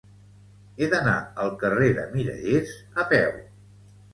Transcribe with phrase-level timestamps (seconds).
[0.81, 1.13] He d'anar
[1.43, 2.73] al carrer de Mirallers
[3.05, 3.37] a peu.